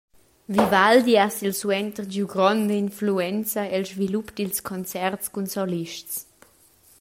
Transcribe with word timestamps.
Vivaldi 0.55 1.15
ha 1.21 1.27
silsuenter 1.39 2.05
giu 2.13 2.25
gronda 2.33 2.75
influenza 2.85 3.61
el 3.75 3.83
svilup 3.91 4.27
dils 4.37 4.57
concerts 4.69 5.25
cun 5.33 5.47
solists. 5.53 6.13